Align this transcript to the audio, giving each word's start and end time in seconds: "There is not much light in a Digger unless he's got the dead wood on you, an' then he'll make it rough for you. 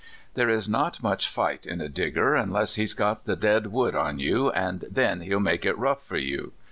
"There 0.33 0.49
is 0.49 0.67
not 0.67 1.03
much 1.03 1.37
light 1.37 1.67
in 1.67 1.79
a 1.79 1.87
Digger 1.87 2.33
unless 2.33 2.73
he's 2.73 2.95
got 2.95 3.25
the 3.25 3.35
dead 3.35 3.67
wood 3.67 3.95
on 3.95 4.17
you, 4.17 4.49
an' 4.49 4.81
then 4.89 5.19
he'll 5.21 5.39
make 5.39 5.63
it 5.63 5.77
rough 5.77 6.03
for 6.03 6.17
you. 6.17 6.53